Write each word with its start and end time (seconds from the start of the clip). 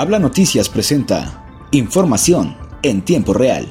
Habla 0.00 0.18
Noticias 0.18 0.70
presenta 0.70 1.44
información 1.72 2.56
en 2.82 3.02
tiempo 3.02 3.34
real. 3.34 3.70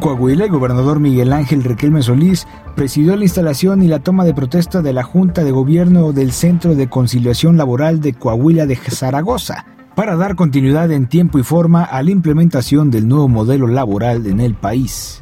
Coahuila, 0.00 0.46
el 0.46 0.50
gobernador 0.50 0.98
Miguel 0.98 1.32
Ángel 1.32 1.62
Riquelme 1.62 2.02
Solís 2.02 2.48
presidió 2.74 3.14
la 3.14 3.22
instalación 3.22 3.84
y 3.84 3.86
la 3.86 4.00
toma 4.00 4.24
de 4.24 4.34
protesta 4.34 4.82
de 4.82 4.92
la 4.92 5.04
Junta 5.04 5.44
de 5.44 5.52
Gobierno 5.52 6.12
del 6.12 6.32
Centro 6.32 6.74
de 6.74 6.88
Conciliación 6.88 7.56
Laboral 7.56 8.00
de 8.00 8.14
Coahuila 8.14 8.66
de 8.66 8.74
Zaragoza 8.74 9.64
para 9.94 10.16
dar 10.16 10.34
continuidad 10.34 10.90
en 10.90 11.06
tiempo 11.06 11.38
y 11.38 11.44
forma 11.44 11.84
a 11.84 12.02
la 12.02 12.10
implementación 12.10 12.90
del 12.90 13.06
nuevo 13.06 13.28
modelo 13.28 13.68
laboral 13.68 14.26
en 14.26 14.40
el 14.40 14.54
país. 14.54 15.20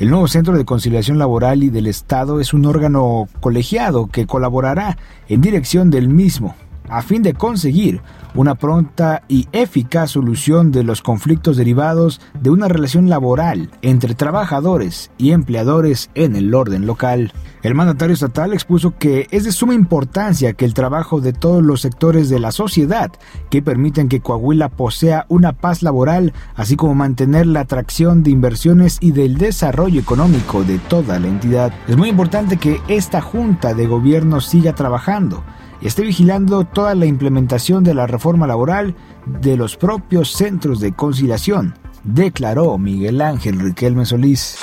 El 0.00 0.10
nuevo 0.10 0.26
Centro 0.26 0.58
de 0.58 0.64
Conciliación 0.64 1.18
Laboral 1.18 1.62
y 1.62 1.70
del 1.70 1.86
Estado 1.86 2.40
es 2.40 2.52
un 2.52 2.66
órgano 2.66 3.28
colegiado 3.40 4.08
que 4.08 4.26
colaborará 4.26 4.98
en 5.28 5.40
dirección 5.40 5.90
del 5.90 6.08
mismo, 6.08 6.56
a 6.94 7.02
fin 7.02 7.22
de 7.22 7.34
conseguir 7.34 8.02
una 8.34 8.54
pronta 8.54 9.22
y 9.28 9.48
eficaz 9.52 10.12
solución 10.12 10.70
de 10.70 10.84
los 10.84 11.02
conflictos 11.02 11.56
derivados 11.56 12.20
de 12.40 12.50
una 12.50 12.68
relación 12.68 13.08
laboral 13.08 13.70
entre 13.82 14.14
trabajadores 14.14 15.10
y 15.18 15.32
empleadores 15.32 16.10
en 16.14 16.36
el 16.36 16.54
orden 16.54 16.86
local. 16.86 17.32
El 17.62 17.74
mandatario 17.74 18.14
estatal 18.14 18.52
expuso 18.52 18.96
que 18.98 19.26
es 19.30 19.44
de 19.44 19.52
suma 19.52 19.74
importancia 19.74 20.52
que 20.52 20.64
el 20.64 20.74
trabajo 20.74 21.20
de 21.20 21.32
todos 21.32 21.62
los 21.62 21.80
sectores 21.80 22.28
de 22.28 22.38
la 22.38 22.52
sociedad 22.52 23.10
que 23.50 23.62
permiten 23.62 24.08
que 24.08 24.20
Coahuila 24.20 24.68
posea 24.68 25.26
una 25.28 25.52
paz 25.52 25.82
laboral, 25.82 26.32
así 26.54 26.76
como 26.76 26.94
mantener 26.94 27.46
la 27.46 27.60
atracción 27.60 28.22
de 28.22 28.30
inversiones 28.30 28.98
y 29.00 29.12
del 29.12 29.38
desarrollo 29.38 30.00
económico 30.00 30.62
de 30.62 30.78
toda 30.78 31.18
la 31.18 31.28
entidad. 31.28 31.72
Es 31.88 31.96
muy 31.96 32.08
importante 32.08 32.56
que 32.56 32.80
esta 32.88 33.20
junta 33.20 33.74
de 33.74 33.86
gobierno 33.86 34.40
siga 34.40 34.74
trabajando 34.74 35.42
esté 35.80 36.02
vigilando 36.02 36.64
toda 36.64 36.94
la 36.94 37.06
implementación 37.06 37.84
de 37.84 37.94
la 37.94 38.06
reforma 38.06 38.46
laboral 38.46 38.94
de 39.26 39.56
los 39.56 39.76
propios 39.76 40.32
centros 40.32 40.80
de 40.80 40.92
conciliación, 40.92 41.74
declaró 42.04 42.76
Miguel 42.78 43.20
Ángel 43.20 43.60
Riquelme 43.60 44.04
Solís. 44.04 44.58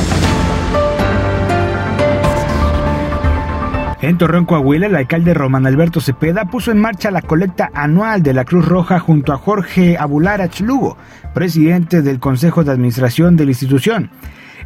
En 4.02 4.18
Torreón, 4.18 4.46
Coahuila, 4.46 4.88
el 4.88 4.96
alcalde 4.96 5.36
Román 5.36 5.68
Alberto 5.68 6.02
Cepeda 6.02 6.46
puso 6.46 6.72
en 6.72 6.80
marcha 6.80 7.12
la 7.12 7.22
colecta 7.22 7.70
anual 7.76 8.24
de 8.24 8.34
la 8.34 8.46
Cruz 8.46 8.68
Roja 8.68 8.98
junto 8.98 9.32
a 9.32 9.38
Jorge 9.38 9.96
Abularach 9.96 10.60
Lugo, 10.62 10.98
presidente 11.36 12.02
del 12.02 12.20
Consejo 12.20 12.64
de 12.64 12.72
Administración 12.72 13.38
de 13.38 13.46
la 13.46 13.52
institución. 13.52 14.10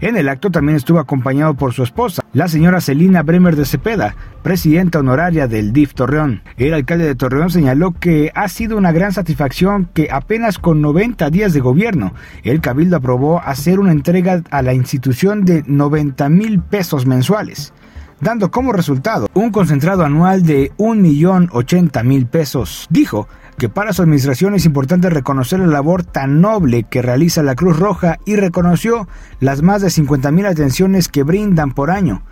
En 0.02 0.18
el 0.18 0.30
acto 0.30 0.52
también 0.52 0.76
estuvo 0.76 1.00
acompañado 1.00 1.54
por 1.54 1.74
su 1.74 1.84
esposa, 1.84 2.24
la 2.34 2.48
señora 2.48 2.82
Celina 2.82 3.24
Bremer 3.24 3.56
de 3.56 3.66
Cepeda, 3.66 4.16
presidenta 4.44 5.00
honoraria 5.00 5.48
del 5.48 5.72
DIF 5.72 5.94
Torreón. 5.94 6.42
El 6.58 6.74
alcalde 6.74 7.06
de 7.06 7.16
Torreón 7.16 7.50
señaló 7.50 7.92
que 7.92 8.32
ha 8.36 8.48
sido 8.50 8.78
una 8.78 8.92
gran 8.92 9.14
satisfacción 9.14 9.90
que 9.94 10.10
apenas 10.12 10.60
con 10.60 10.82
90 10.82 11.30
días 11.30 11.54
de 11.54 11.62
gobierno, 11.62 12.14
el 12.44 12.62
Cabildo 12.62 12.98
aprobó 12.98 13.40
hacer 13.40 13.80
una 13.80 13.92
entrega 13.92 14.42
a 14.52 14.62
la 14.62 14.74
institución 14.74 15.46
de 15.46 15.64
90 15.66 16.28
mil 16.30 16.60
pesos 16.60 17.06
mensuales 17.06 17.74
dando 18.22 18.52
como 18.52 18.74
resultado 18.74 19.30
un 19.34 19.52
concentrado 19.52 20.04
anual 20.04 20.44
de 20.44 20.72
1.080.000 20.78 22.28
pesos. 22.28 22.88
Dijo 22.90 23.28
que 23.58 23.70
para 23.70 23.94
su 23.94 24.02
administración 24.02 24.56
es 24.56 24.66
importante 24.66 25.10
reconocer 25.10 25.60
la 25.60 25.68
labor 25.68 26.04
tan 26.04 26.42
noble 26.42 26.84
que 26.84 27.02
realiza 27.02 27.44
la 27.44 27.56
Cruz 27.56 27.78
Roja 27.78 28.20
y 28.26 28.36
reconoció 28.36 29.08
las 29.40 29.62
más 29.62 29.82
de 29.82 29.88
50.000 29.88 30.48
atenciones 30.48 31.08
que 31.08 31.24
brindan 31.24 31.72
por 31.72 31.90
año, 31.92 32.24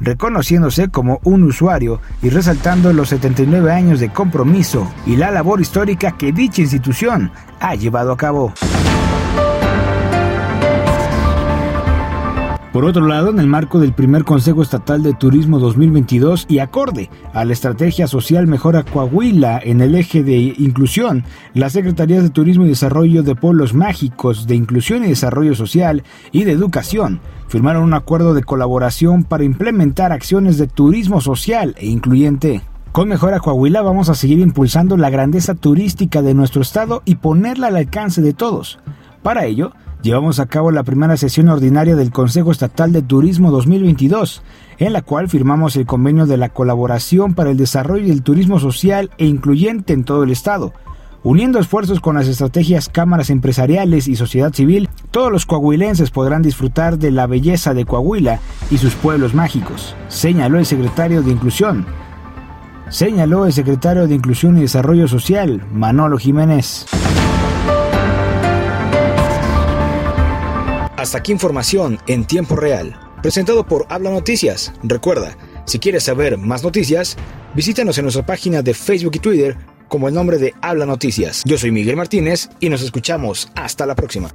reconociéndose 0.00 0.88
como 0.88 1.20
un 1.24 1.44
usuario 1.44 2.00
y 2.22 2.30
resaltando 2.30 2.92
los 2.92 3.08
79 3.08 3.72
años 3.72 4.00
de 4.00 4.10
compromiso 4.10 4.90
y 5.06 5.16
la 5.16 5.30
labor 5.30 5.60
histórica 5.60 6.12
que 6.12 6.32
dicha 6.32 6.62
institución 6.62 7.32
ha 7.60 7.74
llevado 7.74 8.12
a 8.12 8.16
cabo. 8.16 8.54
Por 12.80 12.88
otro 12.88 13.06
lado, 13.06 13.28
en 13.28 13.38
el 13.38 13.46
marco 13.46 13.78
del 13.78 13.92
primer 13.92 14.24
Consejo 14.24 14.62
Estatal 14.62 15.02
de 15.02 15.12
Turismo 15.12 15.58
2022 15.58 16.46
y 16.48 16.60
acorde 16.60 17.10
a 17.34 17.44
la 17.44 17.52
estrategia 17.52 18.06
social 18.06 18.46
Mejora 18.46 18.84
Coahuila 18.84 19.60
en 19.62 19.82
el 19.82 19.94
eje 19.94 20.22
de 20.22 20.38
inclusión, 20.38 21.24
la 21.52 21.68
Secretaría 21.68 22.22
de 22.22 22.30
Turismo 22.30 22.64
y 22.64 22.70
Desarrollo 22.70 23.22
de 23.22 23.34
Pueblos 23.34 23.74
Mágicos, 23.74 24.46
de 24.46 24.54
Inclusión 24.54 25.04
y 25.04 25.08
Desarrollo 25.08 25.54
Social 25.54 26.04
y 26.32 26.44
de 26.44 26.52
Educación 26.52 27.20
firmaron 27.48 27.82
un 27.82 27.92
acuerdo 27.92 28.32
de 28.32 28.44
colaboración 28.44 29.24
para 29.24 29.44
implementar 29.44 30.10
acciones 30.10 30.56
de 30.56 30.66
turismo 30.66 31.20
social 31.20 31.74
e 31.76 31.86
incluyente. 31.86 32.62
Con 32.92 33.10
Mejora 33.10 33.40
Coahuila 33.40 33.82
vamos 33.82 34.08
a 34.08 34.14
seguir 34.14 34.38
impulsando 34.38 34.96
la 34.96 35.10
grandeza 35.10 35.54
turística 35.54 36.22
de 36.22 36.32
nuestro 36.32 36.62
estado 36.62 37.02
y 37.04 37.16
ponerla 37.16 37.66
al 37.66 37.76
alcance 37.76 38.22
de 38.22 38.32
todos. 38.32 38.78
Para 39.22 39.44
ello, 39.44 39.72
llevamos 40.02 40.40
a 40.40 40.46
cabo 40.46 40.70
la 40.70 40.82
primera 40.82 41.16
sesión 41.16 41.48
ordinaria 41.48 41.96
del 41.96 42.10
Consejo 42.10 42.50
Estatal 42.50 42.92
de 42.92 43.02
Turismo 43.02 43.50
2022, 43.50 44.42
en 44.78 44.92
la 44.92 45.02
cual 45.02 45.28
firmamos 45.28 45.76
el 45.76 45.86
convenio 45.86 46.26
de 46.26 46.36
la 46.36 46.48
colaboración 46.48 47.34
para 47.34 47.50
el 47.50 47.56
desarrollo 47.56 48.06
del 48.06 48.22
turismo 48.22 48.58
social 48.58 49.10
e 49.18 49.26
incluyente 49.26 49.92
en 49.92 50.04
todo 50.04 50.22
el 50.22 50.30
Estado. 50.30 50.72
Uniendo 51.22 51.58
esfuerzos 51.58 52.00
con 52.00 52.16
las 52.16 52.28
estrategias 52.28 52.88
cámaras 52.88 53.28
empresariales 53.28 54.08
y 54.08 54.16
sociedad 54.16 54.54
civil, 54.54 54.88
todos 55.10 55.30
los 55.30 55.44
coahuilenses 55.44 56.10
podrán 56.10 56.40
disfrutar 56.40 56.98
de 56.98 57.10
la 57.10 57.26
belleza 57.26 57.74
de 57.74 57.84
Coahuila 57.84 58.40
y 58.70 58.78
sus 58.78 58.94
pueblos 58.94 59.34
mágicos, 59.34 59.94
señaló 60.08 60.58
el 60.58 60.64
secretario 60.64 61.22
de 61.22 61.32
Inclusión. 61.32 61.84
Señaló 62.88 63.44
el 63.44 63.52
secretario 63.52 64.08
de 64.08 64.14
Inclusión 64.14 64.56
y 64.56 64.62
Desarrollo 64.62 65.06
Social, 65.06 65.62
Manolo 65.72 66.16
Jiménez. 66.16 66.86
Hasta 71.00 71.16
aquí 71.16 71.32
información 71.32 71.98
en 72.08 72.26
tiempo 72.26 72.56
real, 72.56 72.94
presentado 73.22 73.64
por 73.66 73.86
Habla 73.88 74.10
Noticias. 74.10 74.70
Recuerda, 74.82 75.34
si 75.64 75.78
quieres 75.78 76.02
saber 76.02 76.36
más 76.36 76.62
noticias, 76.62 77.16
visítanos 77.54 77.96
en 77.96 78.04
nuestra 78.04 78.26
página 78.26 78.60
de 78.60 78.74
Facebook 78.74 79.12
y 79.14 79.18
Twitter 79.18 79.56
como 79.88 80.08
el 80.08 80.14
nombre 80.14 80.36
de 80.36 80.52
Habla 80.60 80.84
Noticias. 80.84 81.40
Yo 81.46 81.56
soy 81.56 81.70
Miguel 81.70 81.96
Martínez 81.96 82.50
y 82.60 82.68
nos 82.68 82.82
escuchamos 82.82 83.50
hasta 83.54 83.86
la 83.86 83.94
próxima. 83.94 84.30